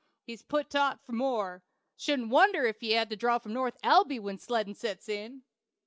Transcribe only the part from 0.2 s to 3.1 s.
He's put to't for more. Shouldn't wonder ef he had